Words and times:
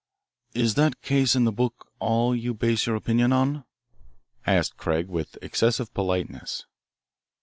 "Is 0.55 0.73
that 0.73 1.03
case 1.03 1.35
in 1.35 1.43
the 1.43 1.51
book 1.51 1.91
all 1.99 2.35
you 2.35 2.55
base 2.55 2.87
your 2.87 2.95
opinion 2.95 3.31
on?" 3.31 3.65
asked 4.47 4.75
Craig 4.75 5.07
with 5.07 5.37
excessive 5.43 5.93
politeness. 5.93 6.65